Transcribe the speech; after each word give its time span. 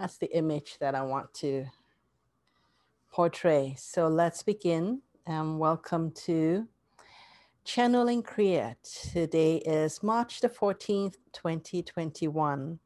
That's 0.00 0.16
the 0.16 0.34
image 0.34 0.78
that 0.80 0.94
I 0.94 1.02
want 1.02 1.34
to 1.34 1.66
portray. 3.12 3.74
So 3.76 4.08
let's 4.08 4.42
begin 4.42 5.02
and 5.26 5.58
welcome 5.58 6.10
to 6.24 6.66
Channeling 7.64 8.22
Kriya. 8.22 8.76
Today 9.12 9.56
is 9.58 10.02
March 10.02 10.40
the 10.40 10.48
14th, 10.48 11.16
2021. 11.34 12.78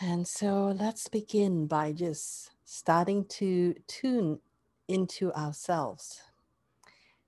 And 0.00 0.26
so 0.26 0.76
let's 0.76 1.06
begin 1.06 1.68
by 1.68 1.92
just 1.92 2.50
starting 2.64 3.24
to 3.26 3.76
tune 3.86 4.40
into 4.88 5.32
ourselves. 5.34 6.22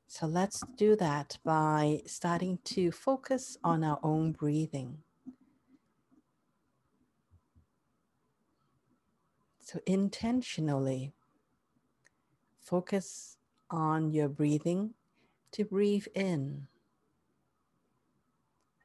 So 0.08 0.26
let's 0.26 0.64
do 0.76 0.96
that 0.96 1.38
by 1.44 2.02
starting 2.06 2.58
to 2.64 2.90
focus 2.90 3.56
on 3.62 3.84
our 3.84 4.00
own 4.02 4.32
breathing. 4.32 4.98
So 9.64 9.80
intentionally 9.86 11.14
focus 12.60 13.38
on 13.70 14.10
your 14.10 14.28
breathing 14.28 14.92
to 15.52 15.64
breathe 15.64 16.06
in 16.14 16.68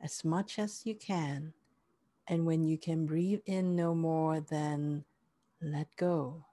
as 0.02 0.24
much 0.24 0.58
as 0.58 0.86
you 0.86 0.96
can. 0.96 1.54
And 2.30 2.46
when 2.46 2.64
you 2.64 2.78
can 2.78 3.06
breathe 3.06 3.42
in 3.46 3.76
no 3.76 3.94
more 3.94 4.40
then 4.40 5.04
let 5.62 5.94
go, 5.98 6.46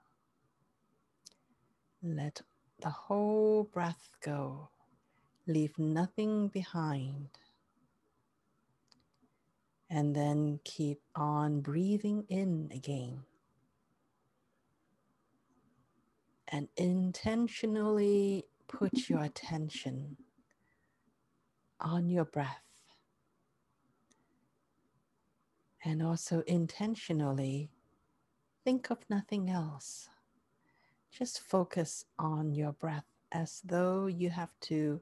let 2.03 2.43
the 2.83 2.91
whole 2.91 3.63
breath 3.63 4.09
go. 4.21 4.71
Leave 5.47 5.79
nothing 5.79 6.49
behind. 6.49 7.29
And 9.89 10.17
then 10.17 10.59
keep 10.65 11.01
on 11.15 11.61
breathing 11.61 12.25
in 12.29 12.73
again. 12.75 13.23
And 16.49 16.69
intentionally 16.77 18.45
put 18.69 19.09
your 19.09 19.23
attention 19.23 20.17
on 21.81 22.09
your 22.09 22.25
breath. 22.25 22.63
And 25.85 26.03
also 26.03 26.43
intentionally 26.47 27.71
think 28.65 28.91
of 28.91 28.99
nothing 29.09 29.51
else. 29.51 30.09
Just 31.11 31.41
focus 31.41 32.05
on 32.19 32.53
your 32.55 32.73
breath 32.73 33.07
as 33.33 33.63
though 33.65 34.07
you 34.07 34.31
have 34.31 34.51
to 34.63 35.01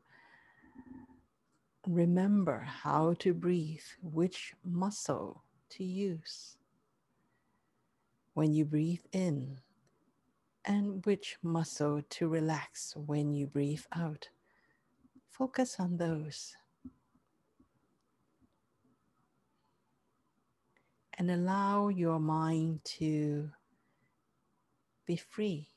remember 1.86 2.60
how 2.60 3.14
to 3.18 3.34
breathe, 3.34 3.82
which 4.02 4.54
muscle 4.64 5.42
to 5.70 5.84
use. 5.84 6.56
When 8.34 8.52
you 8.52 8.64
breathe 8.64 9.04
in, 9.12 9.60
and 10.64 11.04
which 11.04 11.36
muscle 11.42 12.02
to 12.08 12.28
relax 12.28 12.94
when 12.96 13.32
you 13.32 13.46
breathe 13.46 13.84
out. 13.94 14.28
Focus 15.30 15.76
on 15.78 15.96
those. 15.96 16.56
And 21.18 21.30
allow 21.30 21.88
your 21.88 22.18
mind 22.18 22.80
to 22.98 23.50
be 25.06 25.16
free. 25.16 25.68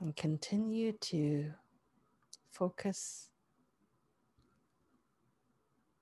And 0.00 0.14
continue 0.14 0.92
to 0.92 1.52
focus 2.52 3.30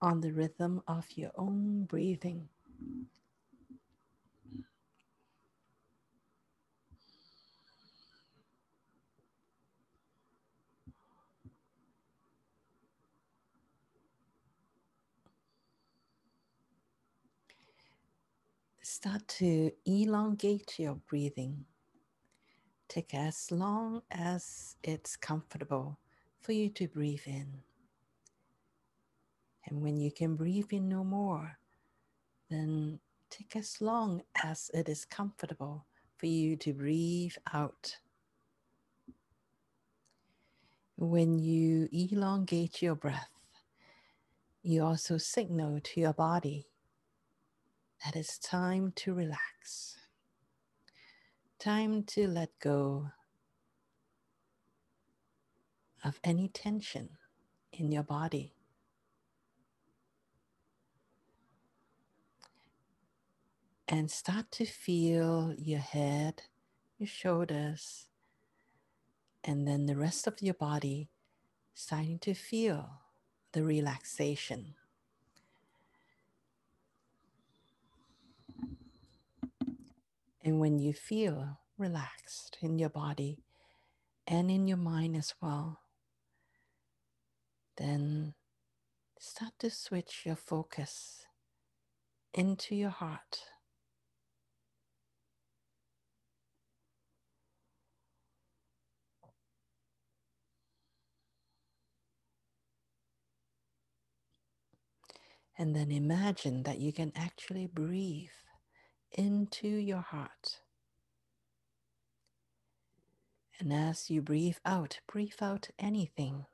on 0.03 0.20
the 0.20 0.33
rhythm 0.33 0.83
of 0.87 1.07
your 1.17 1.31
own 1.37 1.85
breathing. 1.85 2.48
Start 18.83 19.27
to 19.29 19.73
elongate 19.85 20.79
your 20.79 20.95
breathing. 20.95 21.65
Take 22.89 23.15
as 23.15 23.51
long 23.51 24.03
as 24.11 24.77
it's 24.83 25.17
comfortable 25.17 25.98
for 26.41 26.53
you 26.53 26.70
to 26.70 26.86
breathe 26.89 27.27
in. 27.27 27.63
And 29.67 29.83
when 29.83 29.98
you 29.98 30.13
can 30.13 30.36
breathe 30.36 30.69
in 30.70 30.89
no 30.89 31.03
more, 31.05 31.59
then 32.51 32.98
take 33.30 33.57
as 33.57 33.80
long 33.80 34.23
as 34.42 34.70
it 34.73 34.89
is 34.89 35.05
comfortable 35.05 35.86
for 36.17 36.27
you 36.27 36.57
to 36.57 36.73
breathe 36.73 37.34
out. 37.52 37.96
When 40.96 41.39
you 41.39 41.89
elongate 41.92 42.80
your 42.80 42.95
breath, 42.95 43.29
you 44.62 44.83
also 44.83 45.18
signal 45.18 45.80
to 45.80 46.01
your 46.01 46.14
body 46.14 46.67
that 48.05 48.17
it's 48.17 48.39
time 48.39 48.92
to 48.96 49.14
relax, 49.14 49.96
time 51.58 52.02
to 52.05 52.27
let 52.27 52.51
go 52.61 53.11
of 56.05 56.18
any 56.24 56.48
tension 56.48 57.11
in 57.73 57.92
your 57.92 58.02
body. 58.02 58.55
And 63.89 64.11
start 64.11 64.51
to 64.51 64.64
feel 64.64 65.55
your 65.57 65.79
head, 65.80 66.42
your 66.98 67.07
shoulders, 67.07 68.08
and 69.45 69.67
then 69.67 69.86
the 69.86 69.97
rest 69.97 70.27
of 70.27 70.42
your 70.42 70.55
body 70.55 71.08
starting 71.74 72.19
to 72.19 72.35
feel 72.35 73.02
the 73.52 73.63
relaxation. 73.63 74.74
And 80.42 80.61
when 80.61 80.79
you 80.79 80.92
feel 80.92 81.58
relaxed 81.79 82.58
in 82.61 82.79
your 82.79 82.89
body 82.89 83.39
and 84.27 84.51
in 84.51 84.67
your 84.67 84.79
mind 84.79 85.17
as 85.17 85.35
well, 85.41 85.80
then 87.77 88.35
start 89.18 89.53
to 89.58 89.70
switch 89.70 90.23
your 90.24 90.36
focus 90.36 91.27
into 92.33 92.74
your 92.74 92.91
heart. 92.91 93.41
And 105.58 105.74
then 105.74 105.90
imagine 105.90 106.64
that 106.64 106.78
you 106.78 106.92
can 106.92 107.12
actually 107.17 107.67
breathe 107.67 108.28
into 109.12 109.68
your 109.68 110.02
heart. 110.02 110.61
And 113.58 113.72
as 113.72 114.11
you 114.11 114.20
breathe 114.20 114.58
out, 114.67 115.00
breathe 115.11 115.40
out 115.40 115.68
anything 115.78 116.44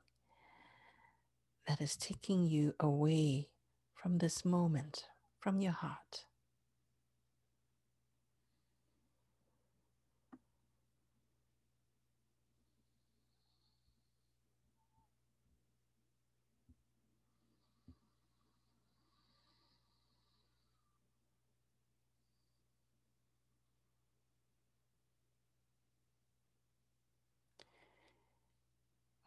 that 1.67 1.81
is 1.81 1.97
taking 1.97 2.45
you 2.45 2.75
away 2.79 3.49
from 3.93 4.19
this 4.19 4.45
moment, 4.45 5.03
from 5.39 5.59
your 5.59 5.73
heart. 5.73 6.25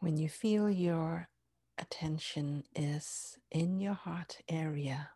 When 0.07 0.15
you 0.15 0.29
feel 0.29 0.69
your 0.69 1.27
attention 1.77 2.63
is 2.73 3.37
in 3.51 3.81
your 3.81 3.93
heart 3.93 4.37
area, 4.47 5.09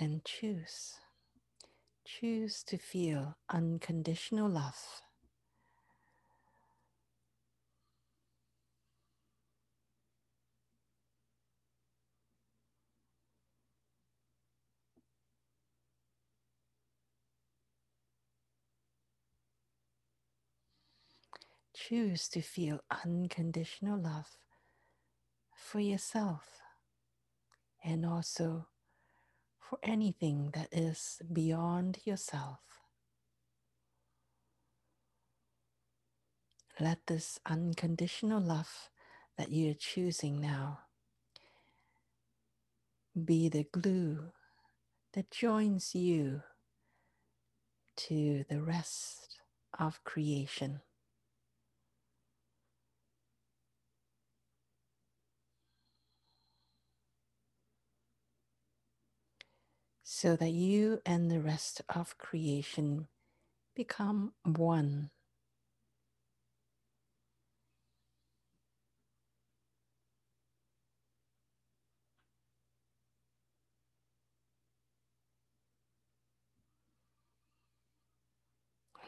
then 0.00 0.22
choose. 0.24 0.94
Choose 2.04 2.64
to 2.64 2.78
feel 2.78 3.36
unconditional 3.48 4.48
love. 4.48 5.02
Choose 21.88 22.28
to 22.28 22.42
feel 22.42 22.80
unconditional 23.04 23.98
love 23.98 24.28
for 25.54 25.80
yourself 25.80 26.60
and 27.82 28.04
also 28.04 28.66
for 29.58 29.78
anything 29.82 30.50
that 30.52 30.68
is 30.72 31.22
beyond 31.32 31.98
yourself. 32.04 32.58
Let 36.78 37.06
this 37.06 37.38
unconditional 37.46 38.40
love 38.40 38.90
that 39.36 39.52
you're 39.52 39.74
choosing 39.74 40.40
now 40.40 40.80
be 43.24 43.48
the 43.48 43.64
glue 43.64 44.32
that 45.14 45.30
joins 45.30 45.94
you 45.94 46.42
to 47.96 48.44
the 48.48 48.62
rest 48.62 49.40
of 49.78 50.02
creation. 50.04 50.80
So 60.20 60.36
that 60.36 60.50
you 60.50 61.00
and 61.06 61.30
the 61.30 61.40
rest 61.40 61.80
of 61.88 62.18
creation 62.18 63.08
become 63.74 64.34
one. 64.44 65.08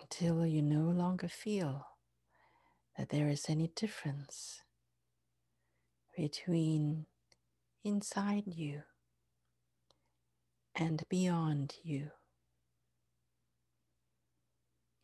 Until 0.00 0.46
you 0.46 0.62
no 0.62 0.90
longer 0.90 1.28
feel 1.28 1.88
that 2.96 3.10
there 3.10 3.28
is 3.28 3.50
any 3.50 3.70
difference 3.76 4.62
between 6.16 7.04
inside 7.84 8.44
you 8.46 8.80
and 10.74 11.02
beyond 11.08 11.74
you. 11.82 12.10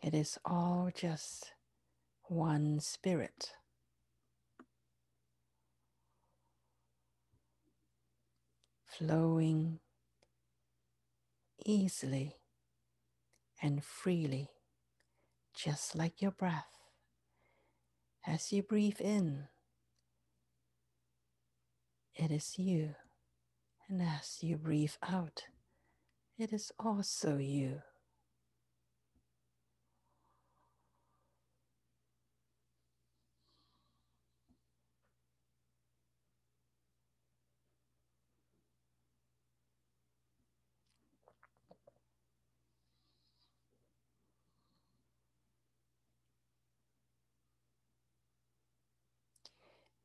It 0.03 0.15
is 0.15 0.39
all 0.45 0.91
just 0.95 1.53
one 2.25 2.81
spirit. 2.81 3.53
Flowing 8.87 9.81
easily 11.65 12.37
and 13.61 13.85
freely, 13.85 14.49
just 15.55 15.97
like 15.97 16.23
your 16.23 16.31
breath. 16.31 16.67
As 18.27 18.53
you 18.53 18.63
breathe 18.63 19.01
in, 19.01 19.49
it 22.15 22.31
is 22.31 22.59
you, 22.59 22.95
and 23.89 24.03
as 24.03 24.39
you 24.43 24.57
breathe 24.57 24.95
out, 25.03 25.45
it 26.39 26.53
is 26.53 26.73
also 26.79 27.37
you. 27.39 27.83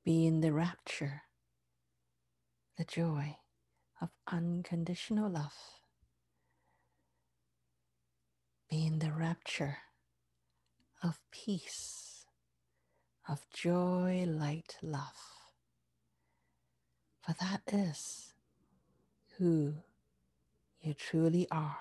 Be 0.05 0.27
in 0.27 0.41
the 0.41 0.51
rapture, 0.51 1.23
the 2.77 2.85
joy 2.85 3.37
of 4.01 4.09
unconditional 4.27 5.29
love. 5.29 5.82
Be 8.73 8.87
in 8.87 8.97
the 8.97 9.11
rapture 9.11 9.77
of 11.03 11.19
peace, 11.29 12.25
of 13.29 13.47
joy, 13.51 14.25
light, 14.27 14.77
love. 14.81 15.13
For 17.21 17.35
that 17.39 17.61
is 17.71 18.33
who 19.37 19.75
you 20.81 20.95
truly 20.95 21.47
are. 21.51 21.77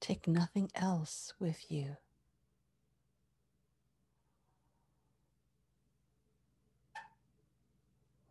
Take 0.00 0.26
nothing 0.26 0.68
else 0.74 1.32
with 1.38 1.70
you. 1.70 1.96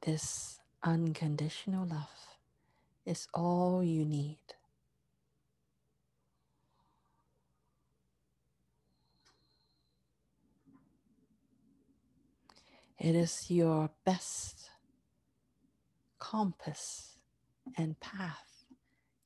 This 0.02 0.60
unconditional 0.84 1.86
love 1.86 2.38
is 3.06 3.28
all 3.36 3.84
you 3.84 4.04
need. 4.04 4.40
It 12.98 13.16
is 13.16 13.52
your 13.52 13.92
best 14.04 14.72
compass 16.18 17.18
and 17.78 18.00
path 18.00 18.66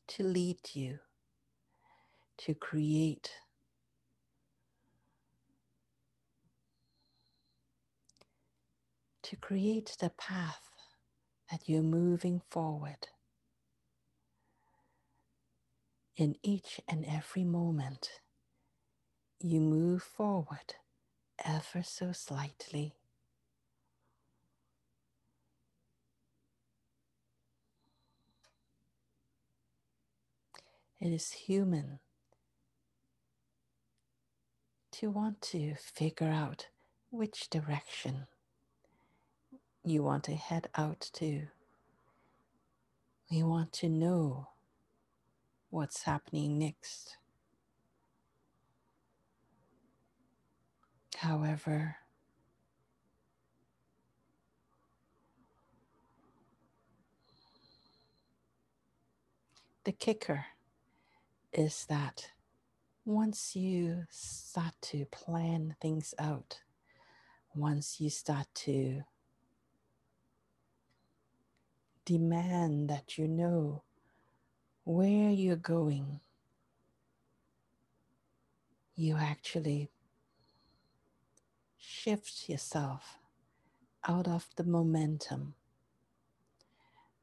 to 0.07 0.24
lead 0.24 0.60
you 0.74 1.00
to 2.39 2.54
create 2.54 3.31
to 9.25 9.36
create 9.36 9.98
the 10.00 10.12
path 10.12 10.69
that 11.50 11.68
you're 11.68 11.81
moving 11.81 12.39
forward 12.51 13.07
in 16.16 16.36
each 16.44 16.80
and 16.88 17.04
every 17.07 17.44
moment 17.44 18.22
you 19.39 19.60
move 19.60 20.04
forward 20.04 20.75
ever 21.44 21.81
so 21.81 22.12
slightly. 22.12 22.94
It 31.01 31.12
is 31.12 31.31
human 31.31 31.98
to 34.92 35.09
want 35.09 35.42
to 35.42 35.73
figure 35.73 36.30
out 36.30 36.68
which 37.09 37.49
direction 37.49 38.28
you 39.85 40.04
want 40.04 40.23
to 40.25 40.35
head 40.35 40.68
out 40.75 41.09
to. 41.13 41.47
We 43.31 43.44
want 43.44 43.71
to 43.73 43.89
know 43.89 44.49
what's 45.69 46.04
happening 46.04 46.57
next. 46.57 47.18
However, 51.18 51.97
the 59.83 59.92
kicker 59.92 60.45
is 61.54 61.85
that 61.89 62.30
once 63.06 63.56
you 63.56 64.06
start 64.09 64.73
to 64.81 65.06
plan 65.06 65.75
things 65.80 66.13
out, 66.18 66.59
once 67.54 68.01
you 68.01 68.09
start 68.09 68.47
to 68.56 69.04
demand 72.06 72.90
that 72.90 73.18
you 73.18 73.28
know 73.28 73.83
where 74.83 75.30
you're 75.30 75.56
going, 75.56 76.19
you 78.95 79.18
actually 79.18 79.90
shift 81.78 82.47
yourself 82.47 83.18
out 84.07 84.28
of 84.28 84.47
the 84.56 84.64
momentum 84.64 85.56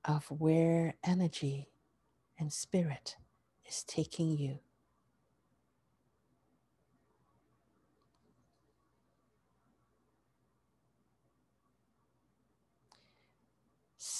of 0.04 0.26
where 0.30 0.94
energy 1.04 1.68
and 2.38 2.52
spirit 2.52 3.16
is 3.68 3.84
taking 3.84 4.36
you. 4.36 4.58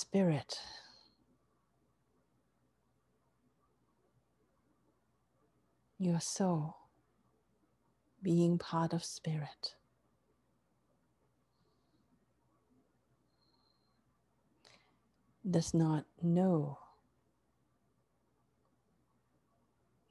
Spirit. 0.02 0.59
Your 5.99 6.21
soul 6.21 6.76
being 8.23 8.59
part 8.59 8.92
of 8.92 9.04
spirit. 9.04 9.76
Does 15.49 15.75
not 15.75 16.04
know 16.23 16.78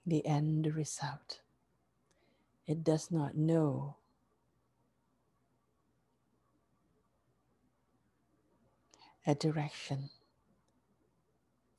the 0.05 0.25
end 0.25 0.67
result. 0.75 1.41
It 2.67 2.83
does 2.83 3.11
not 3.11 3.35
know 3.35 3.97
a 9.25 9.35
direction. 9.35 10.09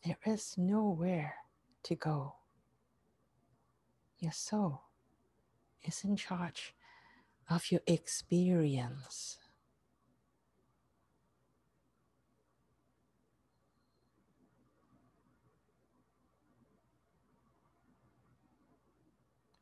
There 0.04 0.18
is 0.26 0.54
nowhere 0.56 1.34
to 1.84 1.94
go. 1.94 2.34
Your 4.18 4.32
soul 4.32 4.82
is 5.84 6.04
in 6.04 6.16
charge 6.16 6.74
of 7.50 7.70
your 7.70 7.80
experience. 7.86 9.38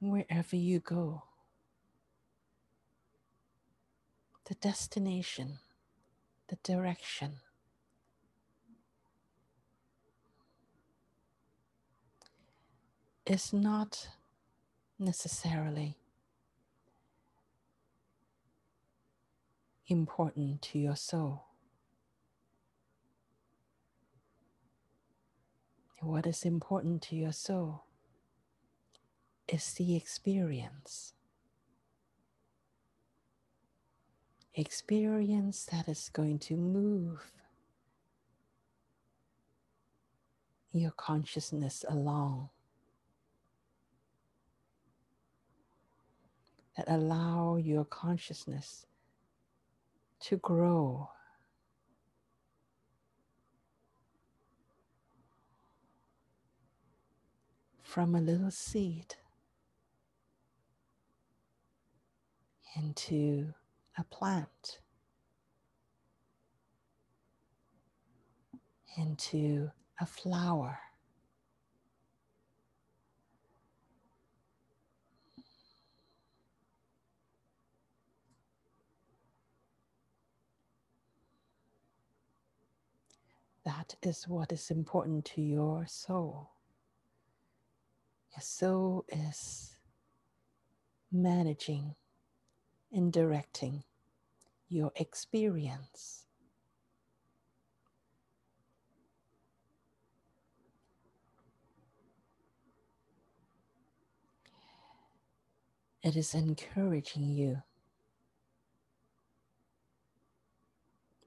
Wherever 0.03 0.57
you 0.57 0.81
go, 0.81 1.25
the 4.47 4.55
destination, 4.55 5.59
the 6.49 6.57
direction 6.63 7.41
is 13.31 13.53
not 13.53 14.09
necessarily 14.99 15.97
important 19.87 20.61
to 20.61 20.81
your 20.81 20.97
soul. 20.97 21.45
What 26.01 26.27
is 26.27 26.43
important 26.43 27.03
to 27.03 27.15
your 27.15 27.31
soul 27.31 27.85
is 29.47 29.75
the 29.75 29.95
experience. 29.95 31.13
Experience 34.57 35.69
that 35.71 35.87
is 35.89 36.11
going 36.13 36.41
to 36.41 36.57
move 36.57 37.31
your 40.73 40.91
consciousness 40.91 41.85
along. 41.89 42.49
That 46.81 46.95
allow 46.95 47.57
your 47.57 47.85
consciousness 47.85 48.87
to 50.19 50.37
grow. 50.39 51.11
From 57.83 58.15
a 58.15 58.21
little 58.21 58.51
seed 58.53 59.17
into 62.77 63.53
a 63.99 64.05
plant, 64.05 64.79
into 68.97 69.71
a 70.01 70.07
flower. 70.07 70.79
That 83.65 83.95
is 84.03 84.27
what 84.27 84.53
is 84.53 84.71
important 84.71 85.27
to 85.27 85.43
your 85.43 85.87
soul. 85.87 86.51
Your 88.35 88.41
soul 88.41 89.05
is 89.09 89.77
managing 91.13 91.95
and 92.93 93.13
directing 93.13 93.85
your 94.69 94.93
experience. 94.97 96.25
It 106.03 106.17
is 106.17 106.35
encouraging 106.35 107.25
you 107.31 107.63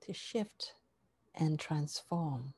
to 0.02 0.14
shift 0.14 0.74
and 1.36 1.60
transform 1.60 2.54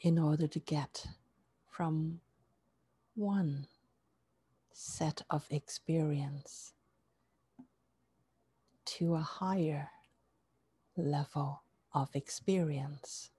in 0.00 0.18
order 0.18 0.46
to 0.46 0.58
get 0.58 1.06
from 1.70 2.20
one 3.14 3.66
set 4.72 5.22
of 5.30 5.46
experience 5.50 6.72
to 8.84 9.14
a 9.14 9.20
higher 9.20 9.88
level 10.96 11.62
of 11.94 12.08
experience. 12.14 13.30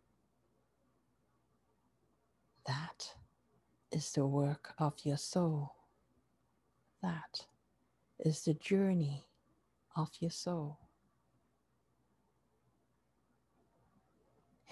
That 2.65 3.13
is 3.91 4.11
the 4.13 4.25
work 4.25 4.73
of 4.79 4.93
your 5.03 5.17
soul. 5.17 5.75
That 7.01 7.45
is 8.19 8.45
the 8.45 8.53
journey 8.53 9.25
of 9.95 10.09
your 10.19 10.31
soul. 10.31 10.79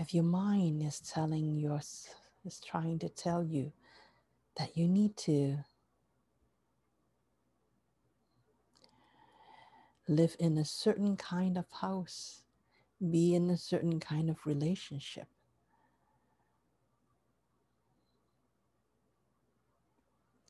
If 0.02 0.16
your 0.16 0.24
mind 0.24 0.82
is 0.82 1.00
telling 1.00 1.56
you, 1.56 1.76
is 1.76 2.60
trying 2.66 2.98
to 2.98 3.08
tell 3.08 3.44
you 3.44 3.72
that 4.58 4.76
you 4.76 4.88
need 4.88 5.16
to 5.16 5.60
live 10.08 10.36
in 10.40 10.58
a 10.58 10.66
certain 10.66 11.16
kind 11.16 11.56
of 11.56 11.66
house, 11.82 12.42
be 13.12 13.36
in 13.36 13.52
a 13.52 13.58
certain 13.58 14.00
kind 14.00 14.28
of 14.32 14.38
relationship. 14.44 15.28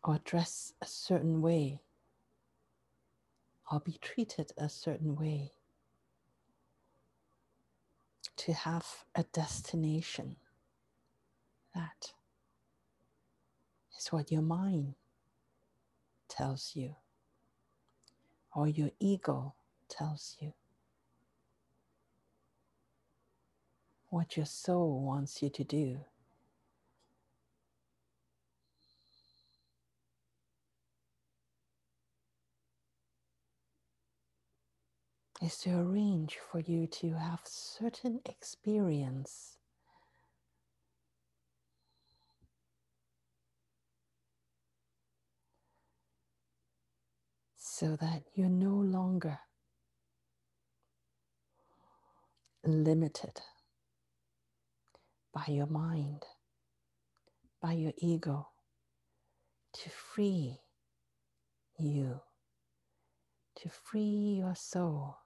Or 0.02 0.22
dress 0.24 0.74
a 0.82 0.86
certain 0.86 1.42
way, 1.42 1.82
or 3.70 3.82
be 3.82 4.00
treated 4.02 4.54
a 4.58 4.70
certain 4.70 5.18
way 5.18 5.52
to 8.46 8.54
have 8.54 9.06
a 9.14 9.22
destination. 9.22 10.36
That 11.76 12.14
is 14.00 14.08
what 14.08 14.32
your 14.32 14.42
mind 14.42 14.96
tells 16.28 16.72
you, 16.74 16.96
or 18.56 18.68
your 18.68 18.90
ego 19.00 19.54
tells 19.88 20.38
you. 20.40 20.54
What 24.10 24.36
your 24.36 24.48
soul 24.48 25.02
wants 25.02 25.44
you 25.44 25.52
to 25.52 25.64
do. 25.64 26.00
Is 35.42 35.58
to 35.58 35.72
arrange 35.72 36.38
for 36.52 36.60
you 36.60 36.86
to 36.86 37.14
have 37.14 37.42
certain 37.46 38.20
experience. 38.26 39.58
So 47.58 47.96
that 47.96 48.22
you're 48.36 48.50
no 48.50 48.76
longer 48.76 49.40
limited 52.64 53.42
by 55.34 55.46
your 55.48 55.66
mind, 55.66 56.24
by 57.60 57.74
your 57.74 57.94
ego, 57.98 58.50
to 59.74 59.90
free 59.90 60.60
you, 61.80 62.20
to 63.56 63.70
free 63.70 64.36
your 64.38 64.54
soul 64.54 65.21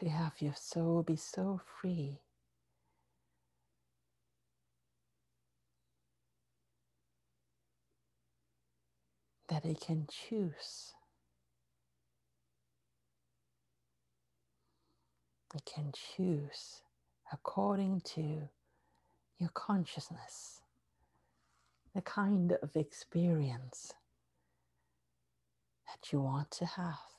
to 0.00 0.08
have 0.08 0.40
your 0.40 0.54
soul 0.54 1.02
be 1.02 1.16
so 1.16 1.60
free. 1.80 2.20
That 9.48 9.64
it 9.64 9.80
can 9.80 10.06
choose. 10.08 10.94
It 15.54 15.62
can 15.64 15.92
choose 15.92 16.82
according 17.32 18.02
to 18.02 18.48
your 19.38 19.50
consciousness, 19.54 20.60
the 21.94 22.02
kind 22.02 22.52
of 22.62 22.76
experience 22.76 23.94
that 25.86 26.12
you 26.12 26.20
want 26.20 26.50
to 26.52 26.66
have 26.66 27.17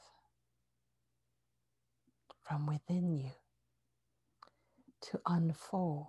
from 2.49 2.65
within 2.65 3.13
you 3.15 3.29
to 4.99 5.21
unfold. 5.27 6.07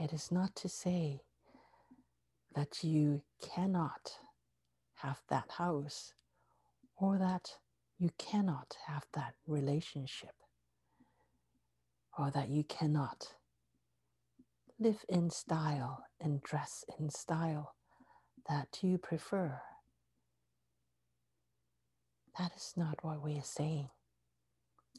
It 0.00 0.12
is 0.14 0.32
not 0.32 0.56
to 0.56 0.70
say 0.70 1.20
that 2.54 2.82
you 2.82 3.20
cannot 3.42 4.12
have 4.96 5.20
that 5.28 5.50
house 5.58 6.14
or 6.96 7.18
that 7.18 7.50
you 7.98 8.08
cannot 8.18 8.74
have 8.86 9.04
that 9.12 9.34
relationship 9.46 10.34
or 12.18 12.30
that 12.30 12.48
you 12.48 12.64
cannot 12.64 13.34
live 14.80 15.04
in 15.10 15.28
style 15.28 16.06
and 16.20 16.42
dress 16.42 16.84
in 16.98 17.10
style 17.10 17.74
that 18.48 18.78
you 18.82 18.98
prefer. 18.98 19.60
That 22.38 22.52
is 22.56 22.74
not 22.76 22.98
what 23.02 23.22
we 23.22 23.38
are 23.38 23.42
saying. 23.44 23.90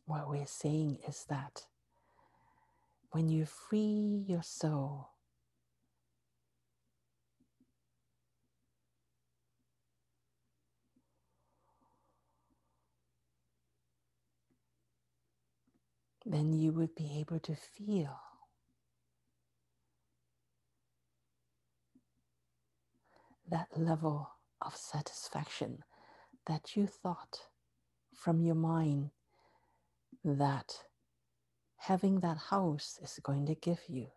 What 0.06 0.30
we 0.30 0.40
are 0.40 0.48
saying 0.48 1.00
is 1.08 1.25
that 1.30 1.64
when 3.12 3.30
you 3.30 3.46
free 3.46 4.25
your 4.28 4.44
soul, 4.44 5.10
then 16.25 16.54
you 16.54 16.72
would 16.74 16.96
be 16.96 17.20
able 17.20 17.40
to 17.42 17.56
feel 17.56 18.20
that 23.50 23.68
level 23.78 24.30
of 24.62 24.75
satisfaction 24.75 25.84
that 26.48 26.75
you 26.75 26.88
thought 26.88 27.40
from 28.14 28.42
your 28.42 28.56
mind 28.56 29.12
that 30.24 30.74
having 31.78 32.20
that 32.22 32.38
house 32.50 33.00
is 33.04 33.20
going 33.22 33.46
to 33.46 33.56
give 33.56 33.82
you, 33.88 34.08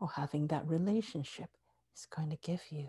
or 0.00 0.08
having 0.16 0.48
that 0.48 0.66
relationship 0.66 1.50
is 1.94 2.06
going 2.14 2.30
to 2.30 2.38
give 2.42 2.62
you. 2.70 2.88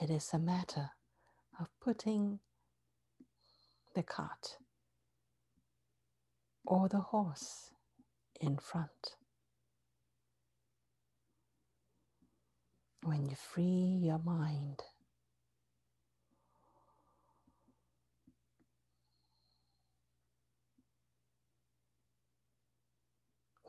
It 0.00 0.10
is 0.10 0.30
a 0.32 0.38
matter 0.38 0.90
of 1.58 1.68
putting 1.80 2.40
the 3.94 4.02
cart 4.02 4.58
or 6.66 6.88
the 6.88 7.00
horse 7.00 7.72
in 8.40 8.58
front. 8.58 9.16
When 13.08 13.24
you 13.24 13.36
free 13.36 14.00
your 14.02 14.18
mind, 14.18 14.82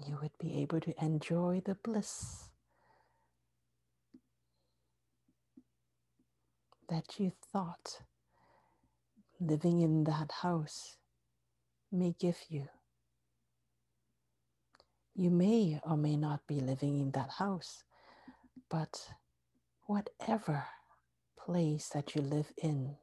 you 0.05 0.19
would 0.21 0.37
be 0.41 0.61
able 0.61 0.81
to 0.81 0.93
enjoy 1.01 1.61
the 1.63 1.75
bliss 1.75 2.49
that 6.89 7.17
you 7.17 7.31
thought 7.53 8.01
living 9.39 9.79
in 9.79 10.03
that 10.03 10.33
house 10.41 10.97
may 11.93 12.13
give 12.19 12.39
you. 12.49 12.67
You 15.15 15.29
may 15.29 15.79
or 15.85 15.95
may 15.95 16.17
not 16.17 16.45
be 16.45 16.59
living 16.59 16.99
in 16.99 17.11
that 17.11 17.29
house, 17.29 17.85
but 18.69 19.07
whatever 19.89 20.65
place 21.35 21.89
that 21.89 22.13
you 22.13 22.21
live 22.21 22.51
in, 22.61 22.95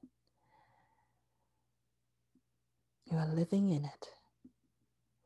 you 3.11 3.19
are 3.19 3.27
living 3.27 3.71
in 3.71 3.85
it 3.85 4.11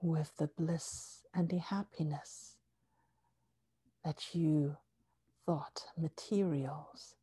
with 0.00 0.32
the 0.38 0.46
bliss 0.46 1.26
and 1.34 1.50
the 1.50 1.58
happiness 1.58 2.56
that 4.02 4.34
you 4.34 4.74
thought 5.44 5.82
materials, 5.98 7.14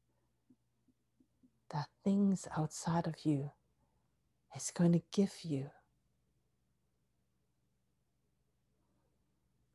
that 1.74 1.88
things 2.04 2.48
outside 2.56 3.08
of 3.08 3.16
you 3.24 3.50
is 4.56 4.70
going 4.70 4.92
to 4.92 5.02
give 5.12 5.34
you. 5.42 5.72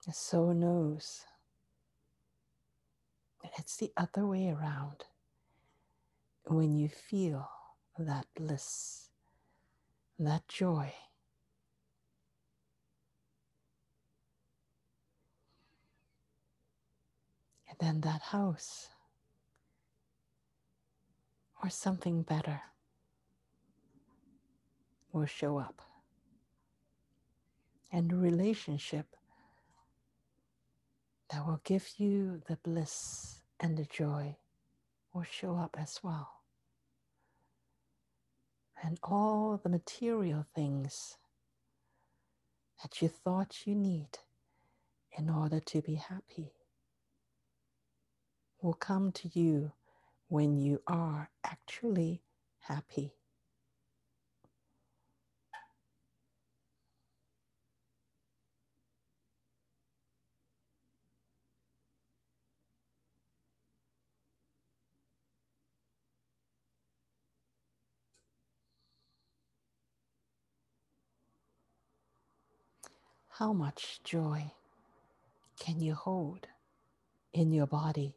The 0.06 0.12
soul 0.12 0.54
knows 0.54 1.24
it's 3.58 3.76
the 3.76 3.92
other 3.96 4.26
way 4.26 4.48
around. 4.48 5.04
When 6.46 6.76
you 6.76 6.88
feel 6.88 7.48
that 7.98 8.26
bliss, 8.34 9.08
that 10.18 10.48
joy, 10.48 10.92
and 17.68 17.78
then 17.80 18.00
that 18.00 18.22
house 18.22 18.88
or 21.62 21.70
something 21.70 22.22
better 22.22 22.60
will 25.12 25.26
show 25.26 25.58
up. 25.58 25.80
And 27.92 28.12
relationship 28.12 29.16
that 31.32 31.46
will 31.46 31.60
give 31.64 31.88
you 31.96 32.42
the 32.46 32.56
bliss 32.56 33.40
and 33.58 33.78
the 33.78 33.86
joy 33.86 34.36
will 35.14 35.22
show 35.22 35.56
up 35.56 35.76
as 35.78 36.00
well. 36.02 36.28
And 38.82 38.98
all 39.02 39.58
the 39.62 39.70
material 39.70 40.44
things 40.54 41.16
that 42.82 43.00
you 43.00 43.08
thought 43.08 43.66
you 43.66 43.74
need 43.74 44.18
in 45.16 45.30
order 45.30 45.60
to 45.60 45.80
be 45.80 45.94
happy 45.94 46.52
will 48.60 48.74
come 48.74 49.10
to 49.12 49.30
you 49.32 49.72
when 50.28 50.58
you 50.58 50.82
are 50.86 51.30
actually 51.44 52.22
happy. 52.60 53.12
How 73.42 73.52
much 73.52 73.98
joy 74.04 74.52
can 75.58 75.80
you 75.80 75.94
hold 75.94 76.46
in 77.32 77.50
your 77.50 77.66
body? 77.66 78.14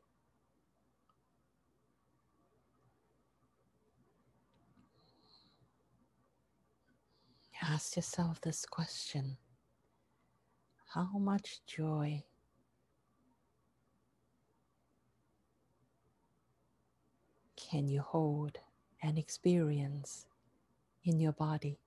Ask 7.59 7.95
yourself 7.95 8.39
this 8.39 8.67
question 8.67 9.38
How 10.93 11.17
much 11.17 11.61
joy 11.65 12.23
can 17.55 17.88
you 17.88 18.01
hold 18.01 18.59
and 19.01 19.17
experience 19.17 20.27
in 21.03 21.19
your 21.19 21.31
body? 21.31 21.79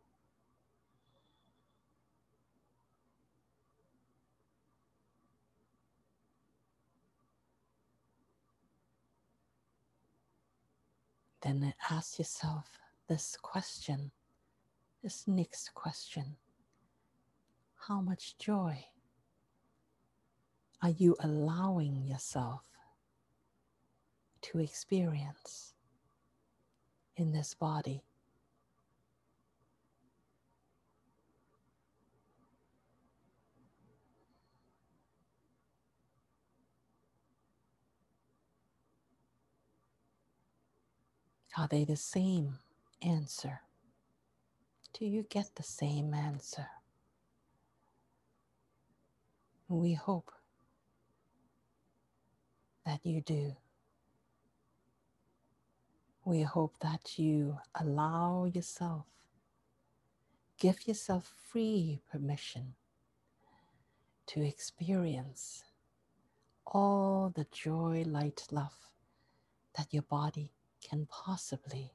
Then 11.41 11.73
ask 11.91 12.19
yourself 12.19 12.79
this 13.09 13.37
question, 13.41 14.11
this 15.03 15.29
next 15.29 15.73
question 15.75 16.37
How 17.87 18.01
much 18.01 18.37
joy 18.39 18.85
are 20.83 20.91
you 20.91 21.17
allowing 21.21 22.05
yourself 22.05 22.65
to 24.43 24.59
experience 24.59 25.75
in 27.17 27.33
this 27.33 27.55
body? 27.55 28.03
Are 41.59 41.67
they 41.67 41.83
the 41.83 41.97
same 41.97 42.59
answer? 43.03 43.63
Do 44.93 45.05
you 45.05 45.25
get 45.29 45.57
the 45.57 45.65
same 45.65 46.15
answer? 46.15 46.69
We 49.67 49.95
hope 49.95 50.31
that 52.87 53.05
you 53.05 53.21
do. 53.21 53.57
We 56.25 56.43
hope 56.43 56.77
that 56.81 57.19
you 57.19 57.59
allow 57.75 58.45
yourself, 58.45 59.07
give 60.61 60.87
yourself 60.87 61.35
free 61.51 62.03
permission 62.13 62.75
to 64.29 64.47
experience 64.47 65.65
all 66.65 67.33
the 67.35 67.47
joy, 67.51 68.05
light, 68.07 68.47
love 68.53 68.77
that 69.77 69.93
your 69.93 70.05
body 70.05 70.53
can 70.83 71.07
possibly 71.11 71.93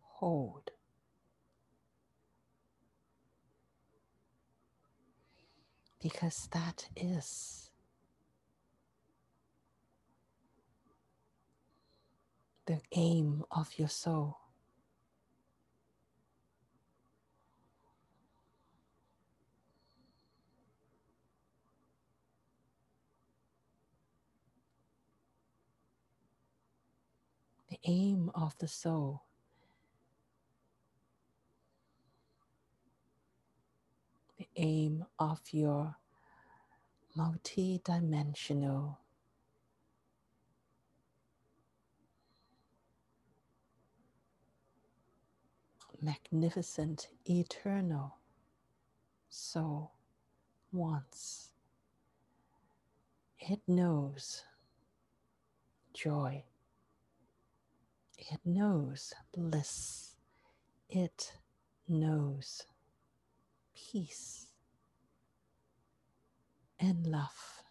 hold. 0.00 0.70
Because 6.00 6.48
that 6.52 6.88
is 6.96 7.70
the 12.66 12.80
aim 12.94 13.44
of 13.50 13.78
your 13.78 13.88
soul. 13.88 14.38
Aim 27.84 28.30
of 28.34 28.56
the 28.58 28.68
soul 28.68 29.22
the 34.38 34.48
aim 34.56 35.04
of 35.18 35.40
your 35.52 35.96
multi-dimensional 37.16 38.98
magnificent 46.02 47.08
eternal 47.28 48.16
soul 49.28 49.92
wants. 50.72 51.50
It 53.40 53.60
knows 53.68 54.44
joy. 55.94 56.44
It 58.18 58.40
knows 58.44 59.14
bliss. 59.36 60.16
It 60.90 61.32
knows 61.88 62.64
peace 63.76 64.46
and 66.80 67.06
love 67.06 67.62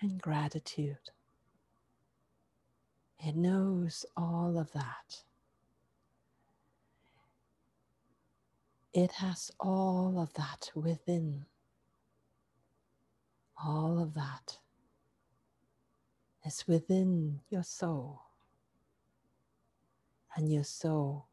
and 0.00 0.20
gratitude. 0.20 1.10
It 3.18 3.36
knows 3.36 4.06
all 4.16 4.58
of 4.58 4.72
that. 4.72 5.22
It 8.92 9.12
has 9.12 9.50
all 9.60 10.20
of 10.20 10.34
that 10.34 10.70
within. 10.74 11.46
All 13.64 14.00
of 14.00 14.14
that 14.14 14.58
is 16.46 16.64
within 16.68 17.40
your 17.50 17.64
soul. 17.64 18.23
And 20.36 20.52
your 20.52 20.64
soul 20.64 21.26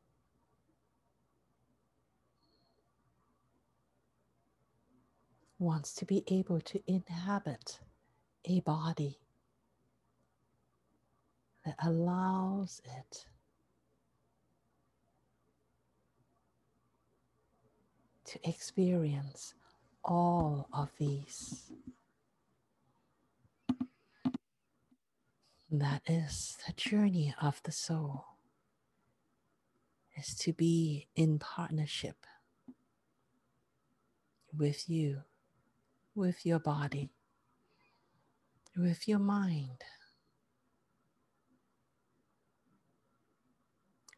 wants 5.57 5.93
to 5.93 6.05
be 6.05 6.23
able 6.27 6.59
to 6.61 6.81
inhabit 6.87 7.79
a 8.45 8.59
body 8.61 9.19
that 11.65 11.75
allows 11.83 12.81
it 12.83 13.25
to 18.25 18.39
experience 18.47 19.53
all 20.03 20.67
of 20.73 20.89
these. 20.97 21.71
That 25.69 26.01
is 26.07 26.57
the 26.65 26.73
journey 26.73 27.33
of 27.41 27.61
the 27.63 27.71
soul, 27.71 28.25
is 30.21 30.35
to 30.35 30.53
be 30.53 31.07
in 31.15 31.39
partnership 31.39 32.25
with 34.55 34.89
you 34.89 35.21
with 36.13 36.45
your 36.45 36.59
body, 36.59 37.09
with 38.77 39.07
your 39.07 39.19
mind, 39.19 39.83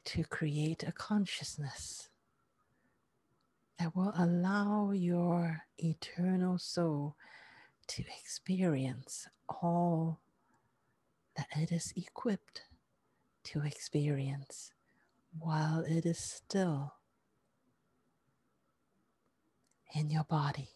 to 0.06 0.24
create 0.24 0.84
a 0.84 0.92
consciousness 0.92 2.10
that 3.80 3.96
will 3.96 4.14
allow 4.18 4.92
your 4.92 5.64
eternal 5.78 6.58
soul 6.58 7.16
to 7.88 8.04
experience 8.22 9.28
all 9.48 10.20
that 11.38 11.48
it 11.56 11.72
is 11.72 11.94
equipped 11.96 12.64
to 13.44 13.62
experience 13.62 14.72
while 15.38 15.84
it 15.88 16.06
is 16.06 16.20
still 16.20 16.94
in 19.96 20.10
your 20.10 20.24
body. 20.24 20.70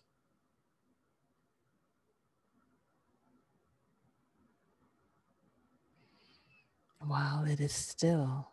while 7.07 7.45
it 7.45 7.59
is 7.59 7.71
still 7.71 8.49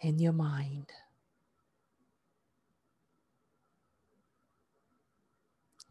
in 0.00 0.18
your 0.18 0.32
mind. 0.32 0.86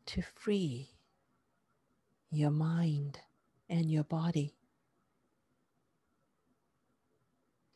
To 0.07 0.23
free 0.23 0.89
your 2.31 2.49
mind 2.49 3.19
and 3.69 3.91
your 3.91 4.03
body 4.03 4.55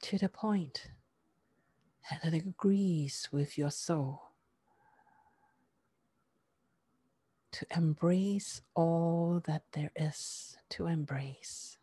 to 0.03 0.17
the 0.17 0.27
point 0.27 0.91
that 2.11 2.33
it 2.33 2.45
agrees 2.45 3.29
with 3.31 3.57
your 3.57 3.71
soul 3.71 4.21
to 7.53 7.65
embrace 7.73 8.61
all 8.75 9.41
that 9.45 9.63
there 9.71 9.91
is 9.95 10.57
to 10.69 10.87
embrace. 10.87 11.77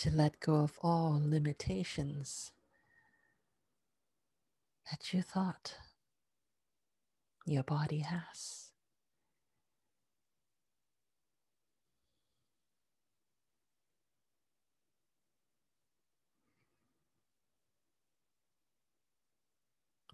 To 0.00 0.10
let 0.10 0.40
go 0.40 0.54
of 0.54 0.78
all 0.82 1.20
limitations 1.22 2.52
that 4.90 5.12
you 5.12 5.20
thought 5.20 5.74
your 7.44 7.62
body 7.62 7.98
has. 7.98 8.70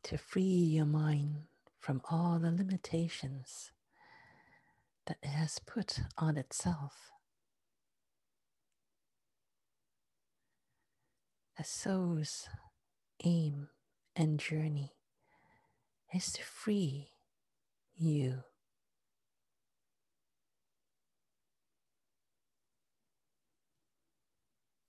to 0.02 0.16
free 0.16 0.42
your 0.42 0.84
mind 0.84 1.44
from 1.80 2.00
all 2.10 2.38
the 2.38 2.50
limitations 2.50 3.72
that 5.06 5.18
it 5.20 5.28
has 5.28 5.58
put 5.58 5.98
on 6.16 6.36
itself. 6.36 7.10
The 11.56 11.64
soul's 11.64 12.48
aim 13.24 13.68
and 14.14 14.38
journey 14.38 14.92
is 16.14 16.30
to 16.32 16.42
free 16.42 17.08
you. 17.94 18.42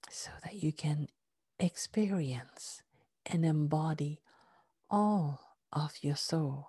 So 0.10 0.32
that 0.44 0.56
you 0.56 0.74
can 0.74 1.08
experience 1.58 2.82
and 3.26 3.46
embody 3.46 4.20
all 4.90 5.40
of 5.72 5.94
your 6.02 6.16
soul. 6.18 6.68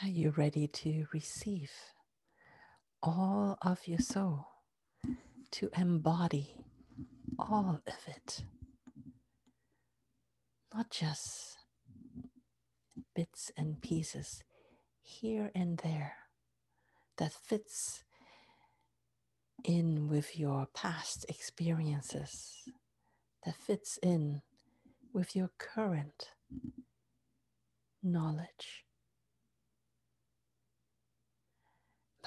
Are 0.00 0.08
you 0.08 0.30
ready 0.30 0.68
to 0.68 1.06
receive 1.12 1.72
all 3.02 3.58
of 3.62 3.88
your 3.88 3.98
soul, 3.98 4.46
to 5.50 5.70
embody 5.76 6.54
all 7.36 7.80
of 7.84 7.96
it? 8.06 8.44
Not 10.72 10.90
just 10.90 11.58
bits 13.16 13.50
and 13.56 13.82
pieces 13.82 14.44
here 15.02 15.50
and 15.52 15.78
there 15.78 16.14
that 17.16 17.32
fits 17.32 18.04
in 19.64 20.08
with 20.08 20.38
your 20.38 20.68
past 20.72 21.26
experiences, 21.28 22.54
that 23.44 23.56
fits 23.56 23.98
in 24.00 24.42
with 25.12 25.34
your 25.34 25.50
current 25.58 26.28
knowledge. 28.00 28.84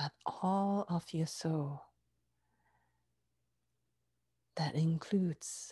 But 0.02 0.14
all 0.26 0.88
of 0.90 1.14
your 1.14 1.28
soul 1.28 1.84
that 4.56 4.74
includes 4.74 5.72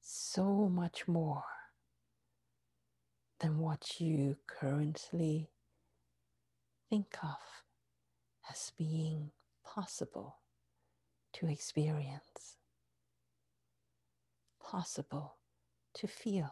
so 0.00 0.68
much 0.68 1.06
more 1.06 1.44
than 3.38 3.58
what 3.58 4.00
you 4.00 4.38
currently 4.48 5.52
think 6.90 7.16
of 7.22 7.38
as 8.50 8.72
being 8.76 9.30
possible 9.64 10.38
to 11.34 11.46
experience, 11.46 12.56
possible 14.60 15.36
to 15.94 16.08
feel 16.08 16.50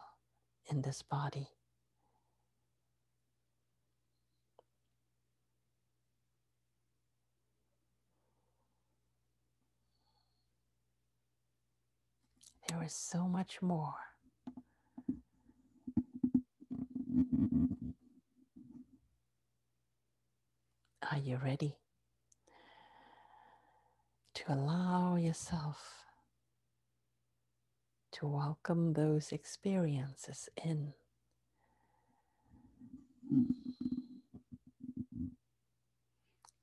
in 0.71 0.81
this 0.83 1.01
body. 1.01 1.49
There 12.69 12.83
is 12.83 12.93
so 12.93 13.27
much 13.27 13.61
more. 13.61 13.93
Are 21.11 21.17
you 21.19 21.37
ready 21.43 21.77
to 24.35 24.53
allow 24.53 25.15
yourself 25.17 26.05
to 28.13 28.27
welcome 28.27 28.93
those 28.93 29.31
experiences 29.31 30.49
in? 30.63 30.93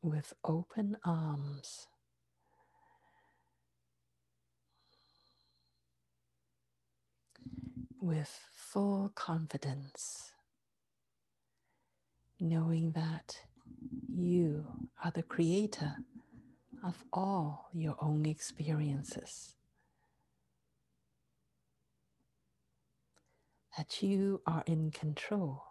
With 0.03 0.33
open 0.45 0.97
arms. 1.05 1.87
With 8.03 8.41
full 8.57 9.13
confidence, 9.15 10.33
knowing 12.41 12.93
that 12.93 13.37
you 14.09 14.67
are 15.05 15.11
the 15.11 15.23
creator 15.23 15.97
of 16.83 17.05
all 17.13 17.69
your 17.75 17.97
own 18.01 18.25
experiences. 18.25 19.55
That 23.77 24.03
you 24.03 24.41
are 24.47 24.65
in 24.67 24.91
control. 24.93 25.65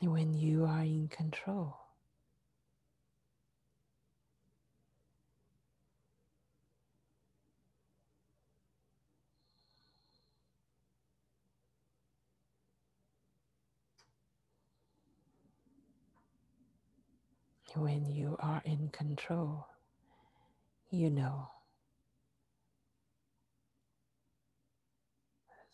When 0.00 0.32
you 0.34 0.64
are 0.64 0.82
in 0.82 1.08
control, 1.08 1.85
when 17.76 18.10
you 18.10 18.36
are 18.40 18.62
in 18.64 18.88
control, 18.88 19.66
you 20.90 21.10
know 21.10 21.48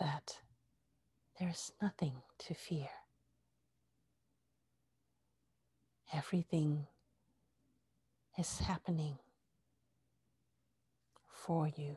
that 0.01 0.39
there's 1.39 1.73
nothing 1.81 2.15
to 2.39 2.55
fear. 2.55 2.89
Everything 6.13 6.87
is 8.39 8.59
happening 8.61 9.19
for 11.29 11.69
you 11.69 11.97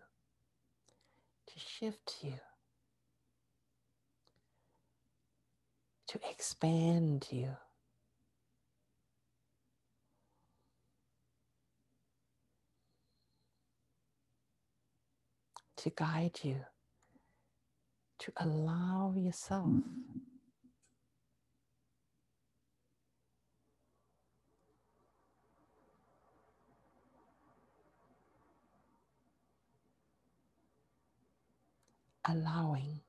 to 1.47 1.59
shift 1.59 2.17
you, 2.21 2.35
to 6.07 6.19
expand 6.31 7.27
you. 7.31 7.55
To 15.85 15.91
guide 15.91 16.39
you, 16.41 16.57
to 18.17 18.31
allow 18.37 19.13
yourself 19.15 19.69
allowing 32.27 33.01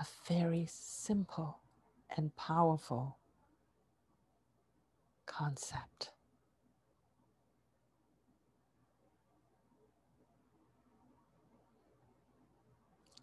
a 0.00 0.06
very 0.28 0.64
simple 0.70 1.58
and 2.16 2.36
powerful 2.36 3.18
concept. 5.26 6.13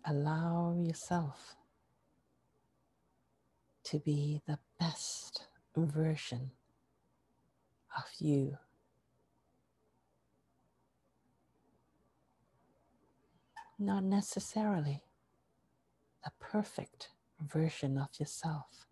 Allow 0.03 0.75
yourself 0.79 1.55
to 3.83 3.99
be 3.99 4.41
the 4.47 4.57
best 4.79 5.47
version 5.75 6.51
of 7.95 8.05
you. 8.19 8.57
Not 13.77 14.03
necessarily 14.03 15.03
the 16.23 16.31
perfect 16.39 17.09
version 17.39 17.97
of 17.97 18.09
yourself, 18.19 18.87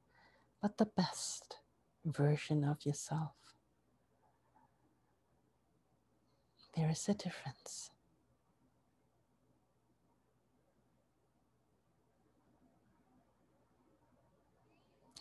but 0.62 0.78
the 0.78 0.86
best 0.86 1.58
version 2.06 2.64
of 2.64 2.86
yourself. 2.86 3.34
There 6.76 6.90
is 6.90 7.08
a 7.10 7.14
difference. 7.14 7.92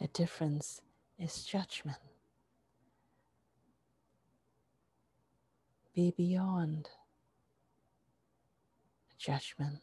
The 0.01 0.09
difference 0.09 0.81
is 1.19 1.45
judgment. 1.45 1.99
Be 5.95 6.13
beyond 6.17 6.89
judgment. 9.19 9.81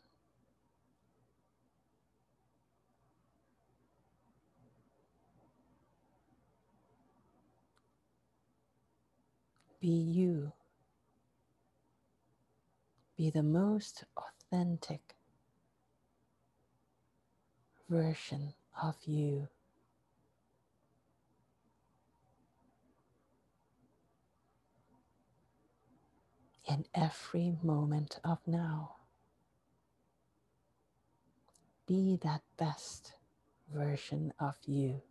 Be 9.82 9.90
you. 9.90 10.54
Be 13.18 13.30
the 13.30 13.44
most 13.44 14.06
authentic 14.18 15.16
version 17.90 18.54
of 18.82 18.96
you. 19.06 19.50
in 26.68 26.86
every 26.96 27.58
moment 27.64 28.20
of 28.24 28.40
now. 28.48 28.96
Be 31.88 32.20
that 32.24 32.42
best 32.58 33.14
version 33.74 34.34
of 34.40 34.56
you. 34.66 35.02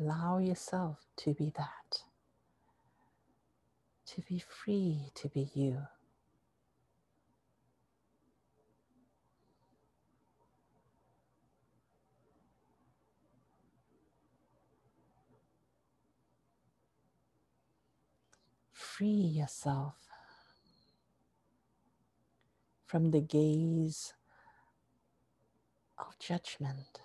Allow 0.00 0.38
yourself 0.38 0.98
to 1.18 1.34
be 1.34 1.52
that, 1.56 2.02
to 4.06 4.22
be 4.22 4.38
free 4.40 5.10
to 5.16 5.28
be 5.28 5.50
you. 5.54 5.78
Free 18.96 19.08
yourself 19.08 19.96
from 22.86 23.10
the 23.10 23.20
gaze 23.20 24.14
of 25.98 26.16
judgment, 26.20 27.00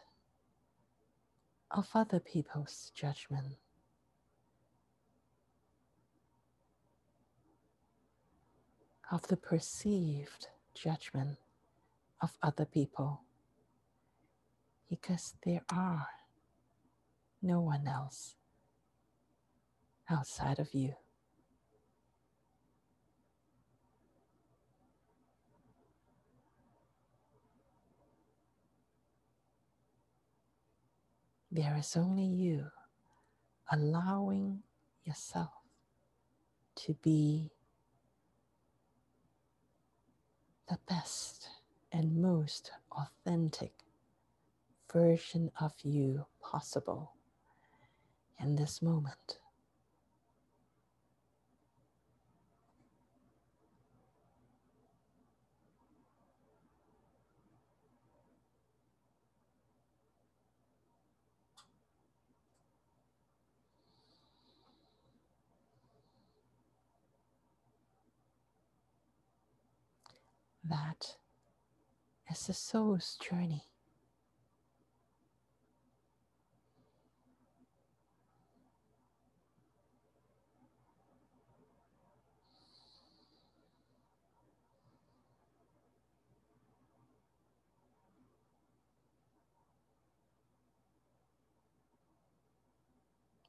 of 1.71 1.89
other 1.95 2.19
people's 2.19 2.91
judgment. 2.93 3.55
Of 9.11 9.25
the 9.27 9.37
perceived 9.37 10.49
judgment 10.75 11.39
of 12.21 12.37
other 12.43 12.65
people, 12.65 13.21
because 14.87 15.33
there 15.43 15.63
are 15.71 16.05
no 17.41 17.61
one 17.61 17.87
else 17.87 18.35
outside 20.07 20.59
of 20.59 20.75
you. 20.75 20.93
There 31.51 31.75
is 31.77 31.97
only 31.97 32.25
you 32.25 32.67
allowing 33.71 34.61
yourself 35.03 35.49
to 36.75 36.93
be 36.93 37.49
the 40.69 40.77
best 40.87 41.47
and 41.91 42.21
most 42.21 42.71
authentic 42.91 43.73
version 44.93 45.51
of 45.59 45.73
you 45.83 46.27
possible 46.39 47.13
in 48.39 48.55
this 48.55 48.81
moment. 48.81 49.38
That 70.69 71.15
is 72.29 72.45
the 72.45 72.53
soul's 72.53 73.17
journey. 73.17 73.63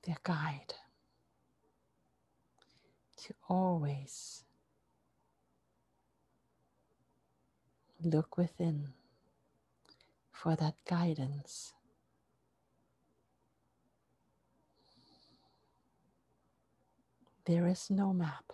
Their 0.06 0.16
guide 0.22 0.72
to 3.18 3.34
always 3.46 4.44
Look 8.02 8.38
within 8.38 8.94
for 10.32 10.56
that 10.56 10.74
guidance. 10.88 11.74
There 17.46 17.66
is 17.66 17.90
no 17.90 18.12
map. 18.12 18.52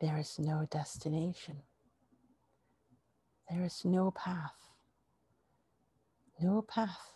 There 0.00 0.18
is 0.18 0.38
no 0.38 0.66
destination. 0.70 1.62
There 3.50 3.64
is 3.64 3.84
no 3.84 4.10
path. 4.12 4.54
No 6.40 6.62
path. 6.62 7.15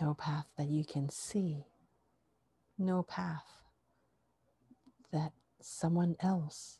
No 0.00 0.14
path 0.14 0.46
that 0.58 0.68
you 0.68 0.84
can 0.84 1.08
see, 1.08 1.64
no 2.78 3.02
path 3.02 3.44
that 5.12 5.32
someone 5.60 6.16
else 6.20 6.78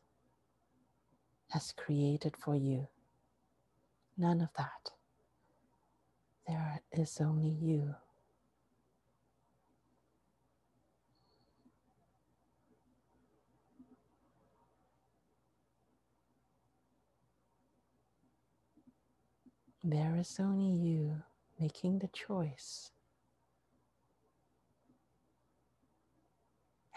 has 1.50 1.72
created 1.72 2.37
for 2.37 2.55
you. 2.55 2.88
None 4.18 4.40
of 4.40 4.48
that. 4.57 4.90
There 6.46 6.81
is 6.92 7.18
only 7.20 7.50
you. 7.50 7.94
There 19.83 20.16
is 20.18 20.37
only 20.40 20.72
you 20.76 21.22
making 21.61 22.00
the 22.00 22.09
choice 22.09 22.90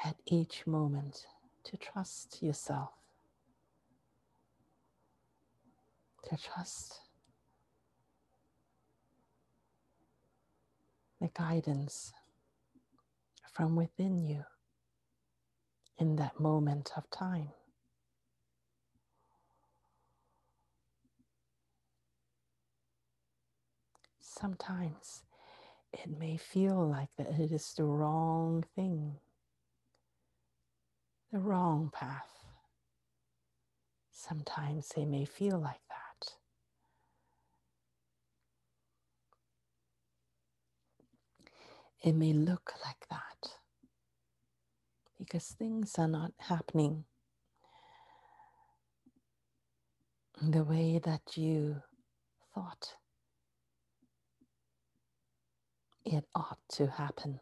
at 0.04 0.16
each 0.26 0.66
moment 0.66 1.26
to 1.64 1.78
trust 1.78 2.42
yourself, 2.42 2.92
to 6.24 6.38
trust 6.38 7.02
the 11.20 11.30
guidance 11.34 12.14
from 13.52 13.76
within 13.76 14.18
you 14.18 14.44
in 15.98 16.16
that 16.16 16.40
moment 16.40 16.92
of 16.96 17.10
time. 17.10 17.50
Sometimes 24.22 25.24
it 25.92 26.18
may 26.18 26.38
feel 26.38 26.88
like 26.88 27.10
that 27.18 27.28
it 27.38 27.52
is 27.52 27.74
the 27.74 27.84
wrong 27.84 28.64
thing 28.76 29.18
the 31.32 31.40
wrong 31.40 31.92
path. 31.94 32.32
Sometimes 34.12 34.90
they 34.96 35.06
may 35.06 35.26
feel 35.26 35.60
like 35.60 35.82
that. 35.90 36.34
It 42.04 42.14
may 42.16 42.34
look 42.34 42.74
like 42.86 43.08
that 43.10 43.52
because 45.20 45.48
things 45.48 45.96
are 45.98 46.08
not 46.08 46.32
happening 46.40 47.06
the 50.42 50.64
way 50.64 51.00
that 51.04 51.38
you 51.38 51.82
thought 52.56 52.96
it 56.06 56.26
ought 56.36 56.60
to 56.70 56.88
happen. 56.88 57.40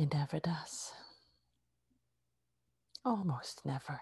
It 0.00 0.14
never 0.14 0.40
does. 0.40 0.92
Almost 3.04 3.66
never. 3.66 4.00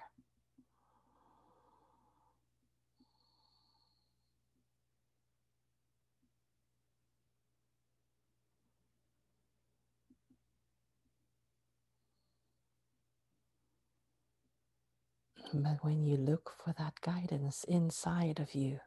But 15.53 15.83
when 15.85 16.05
you 16.05 16.17
look 16.17 16.55
for 16.65 16.73
that 16.79 17.01
guidance 17.01 17.65
inside 17.65 18.39
of 18.41 18.55
you, 18.55 18.81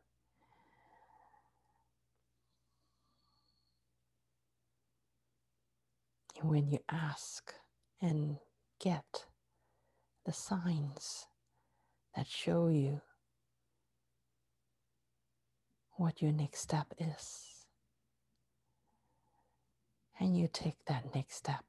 when 6.44 6.70
you 6.70 6.80
ask 6.90 7.54
and 8.02 8.38
get 8.80 9.26
the 10.26 10.34
signs 10.34 11.28
that 12.16 12.28
show 12.28 12.68
you 12.68 13.02
what 15.94 16.22
your 16.22 16.32
next 16.32 16.62
step 16.62 16.88
is, 16.98 17.66
and 20.20 20.38
you 20.38 20.48
take 20.52 20.84
that 20.88 21.14
next 21.14 21.36
step. 21.36 21.66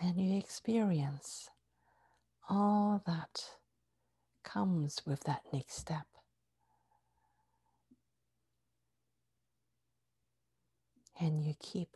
And 0.00 0.20
you 0.20 0.38
experience 0.38 1.50
all 2.48 3.02
that 3.06 3.44
comes 4.44 5.02
with 5.06 5.20
that 5.24 5.42
next 5.52 5.76
step. 5.76 6.06
And 11.20 11.44
you 11.44 11.54
keep 11.60 11.88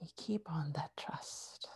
you 0.00 0.08
keep 0.16 0.50
on 0.50 0.72
that 0.74 0.90
trust. 0.96 1.68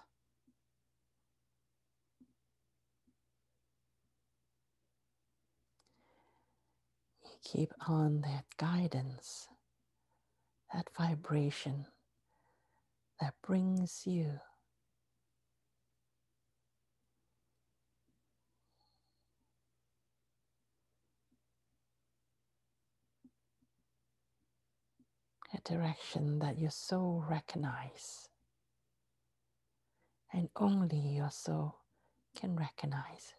You 7.24 7.36
keep 7.44 7.72
on 7.86 8.22
that 8.22 8.44
guidance, 8.56 9.48
that 10.72 10.88
vibration 10.96 11.86
that 13.20 13.34
brings 13.46 14.02
you 14.06 14.40
a 25.54 25.60
direction 25.68 26.38
that 26.40 26.58
your 26.58 26.70
soul 26.70 27.24
recognize 27.28 28.28
and 30.32 30.48
only 30.56 30.98
your 30.98 31.30
soul 31.30 31.76
can 32.36 32.56
recognize. 32.56 33.34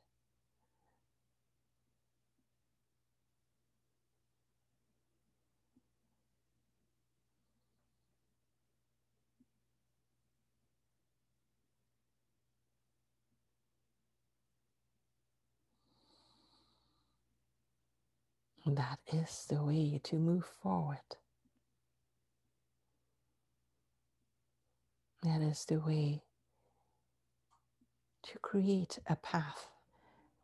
That 18.65 18.99
is 19.11 19.45
the 19.49 19.63
way 19.63 19.99
to 20.03 20.17
move 20.17 20.45
forward. 20.61 20.99
That 25.23 25.41
is 25.41 25.65
the 25.65 25.79
way 25.79 26.23
to 28.23 28.39
create 28.39 28.99
a 29.07 29.15
path 29.15 29.69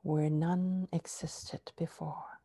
where 0.04 0.30
none 0.30 0.88
existed 0.92 1.72
before. 1.78 2.37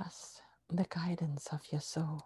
Trust 0.00 0.40
the 0.70 0.86
guidance 0.88 1.48
of 1.52 1.60
your 1.70 1.82
soul. 1.82 2.22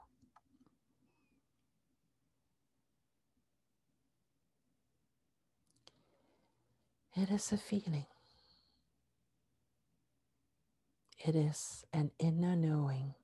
It 7.16 7.30
is 7.32 7.50
a 7.50 7.56
feeling. 7.56 8.06
It 11.18 11.34
is 11.34 11.84
an 11.92 12.12
inner 12.20 12.54
knowing. 12.54 13.14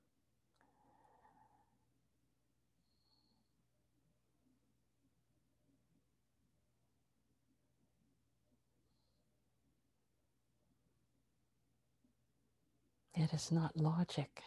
It 13.21 13.35
is 13.35 13.53
not 13.53 13.77
logic. 13.77 14.41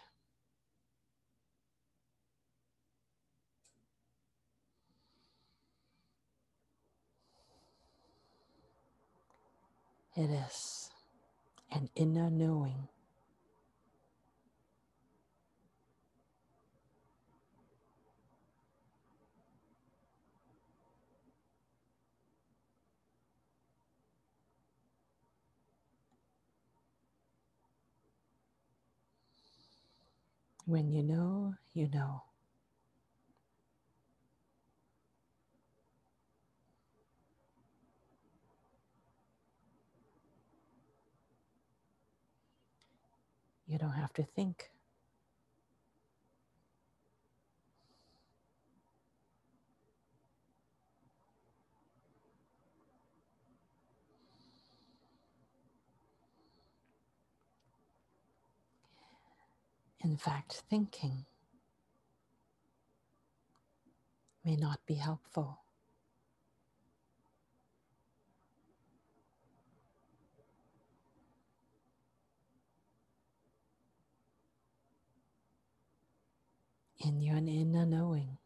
It 10.15 10.31
is 10.31 10.89
an 11.71 11.91
inner 11.95 12.31
knowing. 12.31 12.87
When 30.65 30.91
you 30.91 31.03
know, 31.03 31.55
you 31.73 31.89
know. 31.93 32.23
You 43.67 43.79
don't 43.79 43.91
have 43.93 44.13
to 44.15 44.23
think. 44.23 44.72
In 60.03 60.17
fact, 60.17 60.63
thinking 60.69 61.25
may 64.45 64.57
not 64.57 64.79
be 64.85 64.95
helpful. 64.95 65.59
In 77.05 77.21
your 77.21 77.37
inner 77.37 77.85
knowing, 77.85 78.37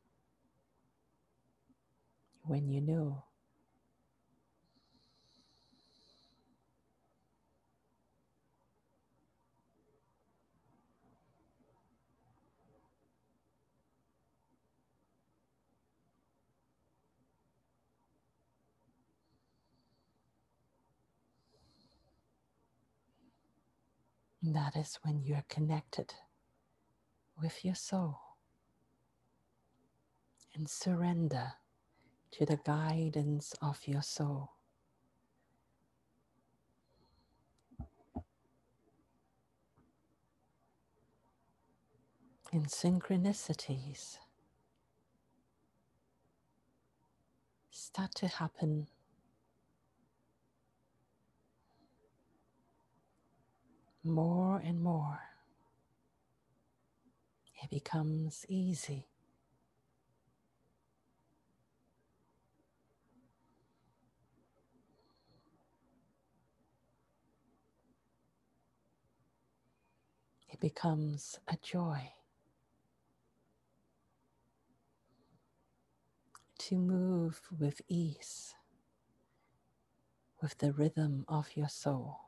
when 2.43 2.69
you 2.69 2.81
know 2.81 3.26
that 24.53 24.75
is 24.75 24.99
when 25.03 25.21
you 25.21 25.35
are 25.35 25.45
connected 25.49 26.13
with 27.41 27.63
your 27.63 27.75
soul 27.75 28.19
and 30.55 30.69
surrender 30.69 31.53
to 32.31 32.45
the 32.45 32.57
guidance 32.57 33.53
of 33.61 33.79
your 33.85 34.01
soul. 34.01 34.51
In 42.51 42.65
synchronicities 42.65 44.17
start 47.71 48.15
to 48.15 48.27
happen 48.27 48.87
more 54.07 54.59
and 54.63 54.81
more, 54.81 55.19
it 57.63 57.69
becomes 57.69 58.45
easy. 58.49 59.07
It 70.49 70.59
becomes 70.59 71.39
a 71.47 71.57
joy 71.61 72.11
to 76.59 76.77
move 76.77 77.41
with 77.59 77.81
ease 77.87 78.55
with 80.41 80.57
the 80.59 80.71
rhythm 80.71 81.25
of 81.27 81.55
your 81.55 81.69
soul. 81.69 82.26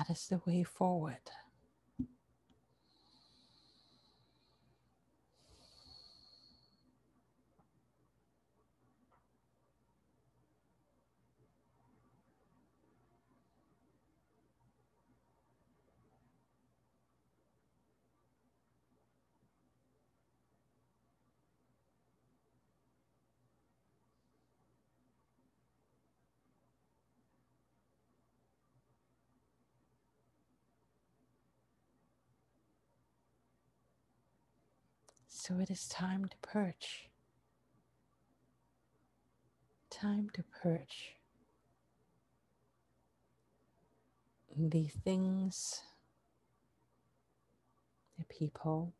That 0.00 0.14
is 0.16 0.28
the 0.28 0.40
way 0.46 0.62
forward. 0.62 1.20
So 35.42 35.58
it 35.58 35.70
is 35.70 35.88
time 35.88 36.26
to 36.26 36.36
perch. 36.42 37.08
Time 39.88 40.28
to 40.34 40.44
perch. 40.62 41.14
the 44.54 44.88
things, 45.04 45.80
the 48.18 48.24
people, 48.26 48.92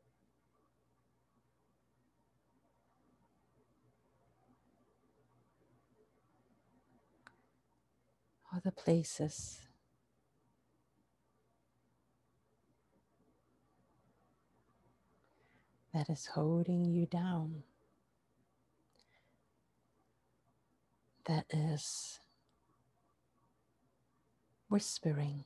or 8.51 8.61
the 8.64 8.72
places 8.72 9.61
that 15.95 16.09
is 16.09 16.26
holding 16.34 16.84
you 16.84 17.07
down, 17.07 17.62
that 21.26 21.47
is 21.51 22.20
whispering, 24.68 25.45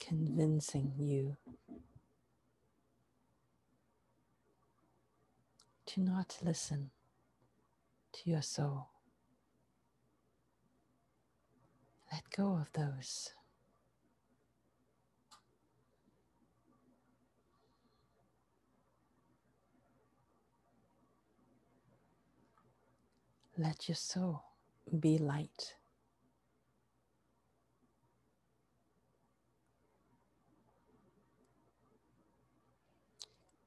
convincing 0.00 0.92
you 0.98 1.36
to 5.86 6.00
not 6.00 6.38
listen 6.42 6.90
to 8.12 8.30
your 8.30 8.42
soul. 8.42 8.88
Let 12.12 12.22
go 12.36 12.54
of 12.56 12.72
those. 12.72 13.30
Let 23.58 23.88
your 23.88 23.96
soul 23.96 24.42
be 25.00 25.18
light. 25.18 25.74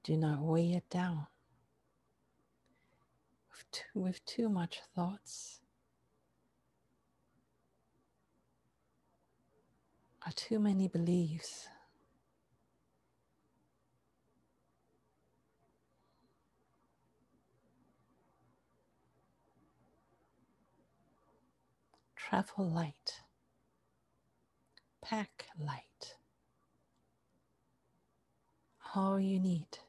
Do 0.04 0.16
not 0.18 0.42
weigh 0.42 0.74
it 0.74 0.90
down 0.90 1.28
with 3.52 3.72
too, 3.72 4.00
with 4.00 4.26
too 4.26 4.50
much 4.50 4.82
thoughts 4.96 5.60
or 10.26 10.32
too 10.34 10.60
many 10.60 10.88
beliefs. 10.88 11.68
Travel 22.30 22.70
light, 22.70 23.22
pack 25.02 25.48
light. 25.60 26.16
All 28.94 29.20
you 29.20 29.40
need 29.40 29.80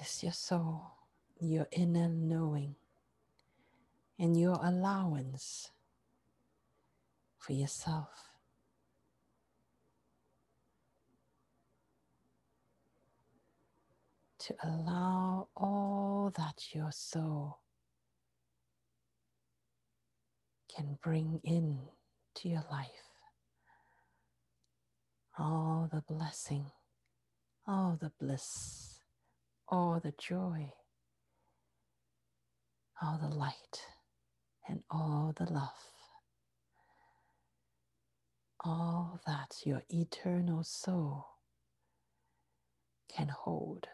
is 0.00 0.22
your 0.22 0.32
soul, 0.32 0.92
your 1.38 1.66
inner 1.72 2.08
knowing, 2.08 2.76
and 4.18 4.38
your 4.38 4.58
allowance 4.62 5.72
for 7.38 7.52
yourself. 7.52 8.35
To 14.46 14.54
allow 14.62 15.48
all 15.56 16.32
that 16.36 16.72
your 16.72 16.92
soul 16.92 17.58
can 20.72 20.98
bring 21.02 21.40
in 21.42 21.80
to 22.36 22.48
your 22.48 22.64
life. 22.70 22.88
All 25.36 25.88
the 25.92 26.00
blessing, 26.02 26.66
all 27.66 27.98
the 28.00 28.12
bliss, 28.20 29.00
all 29.68 30.00
the 30.00 30.14
joy, 30.16 30.72
all 33.02 33.18
the 33.18 33.34
light, 33.34 33.86
and 34.68 34.84
all 34.88 35.34
the 35.36 35.52
love. 35.52 35.90
All 38.64 39.20
that 39.26 39.56
your 39.64 39.82
eternal 39.88 40.62
soul 40.62 41.26
can 43.08 43.28
hold. 43.28 43.88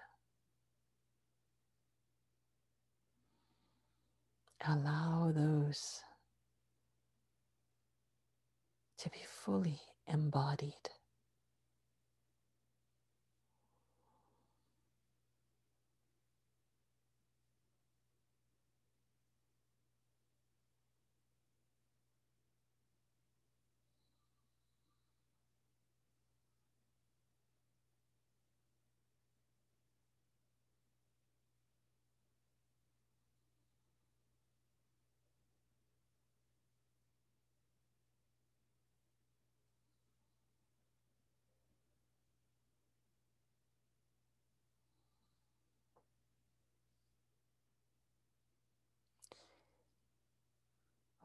Allow 4.69 5.33
those 5.35 6.01
to 8.99 9.11
be 9.11 9.21
fully 9.27 9.81
embodied. 10.07 10.89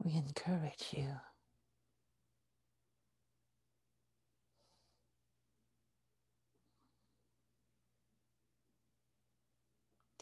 we 0.08 0.14
encourage 0.14 0.86
you 0.92 1.08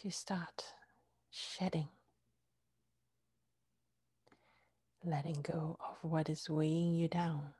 to 0.03 0.11
start 0.11 0.64
shedding, 1.30 1.89
letting 5.05 5.41
go 5.43 5.76
of 5.78 6.11
what 6.11 6.28
is 6.28 6.51
weighing 6.51 6.95
you 6.97 7.07
down. 7.07 7.51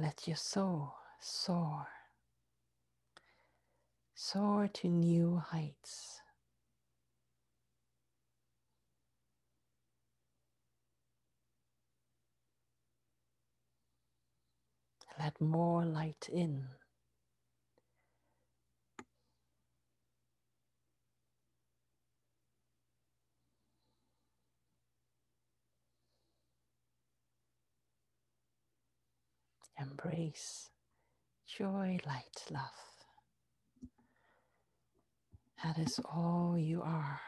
Let 0.00 0.26
your 0.26 0.36
soul 0.36 0.94
soar, 1.20 1.86
soar 4.14 4.68
to 4.68 4.88
new 4.88 5.36
heights. 5.38 6.20
Let 15.18 15.40
more 15.40 15.84
light 15.84 16.28
in. 16.32 16.64
Embrace 30.04 30.70
joy, 31.46 31.98
light, 32.06 32.44
love. 32.50 32.62
That 35.62 35.78
is 35.78 36.00
all 36.04 36.56
you 36.58 36.82
are. 36.82 37.20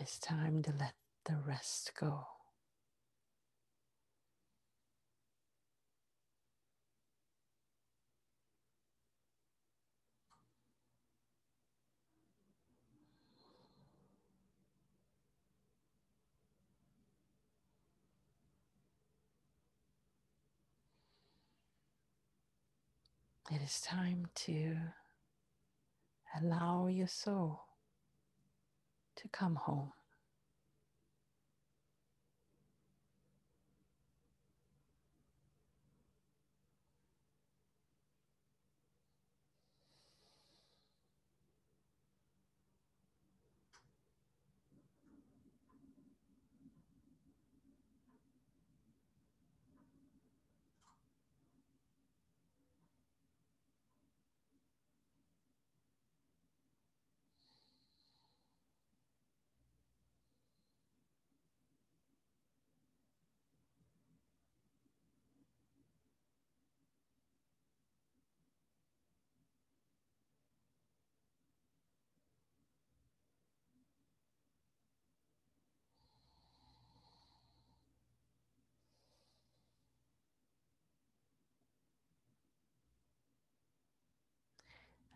It's 0.00 0.18
time 0.18 0.62
to 0.62 0.72
let 0.80 0.94
the 1.26 1.36
rest 1.46 1.92
go. 2.00 2.24
It 23.52 23.62
is 23.62 23.80
time 23.80 24.28
to 24.46 24.76
allow 26.40 26.86
your 26.86 27.08
soul 27.08 27.62
to 29.16 29.28
come 29.28 29.56
home. 29.56 29.90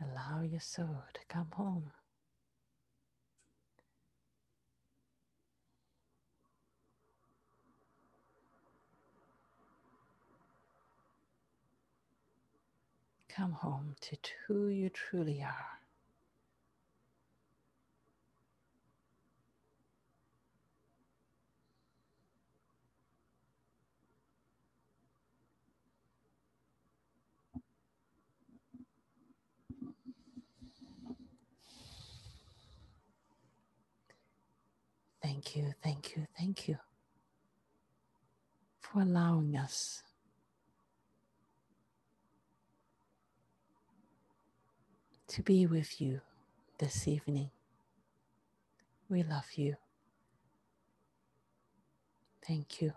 Allow 0.01 0.43
your 0.43 0.61
soul 0.61 1.05
to 1.15 1.21
come 1.29 1.49
home. 1.53 1.93
Come 13.29 13.53
home 13.53 13.97
to 14.03 14.17
who 14.47 14.69
you 14.69 14.91
truly 14.91 15.43
are. 15.43 15.84
Thank 35.45 35.57
you, 35.57 35.75
thank 35.83 36.17
you, 36.17 36.27
thank 36.39 36.69
you 36.69 36.79
for 38.81 39.01
allowing 39.03 39.57
us 39.57 40.03
to 45.29 45.43
be 45.43 45.67
with 45.67 46.01
you 46.01 46.23
this 46.79 47.07
evening. 47.07 47.51
We 49.11 49.23
love 49.23 49.47
you. 49.55 49.77
Thank 52.47 52.81
you. 52.81 52.93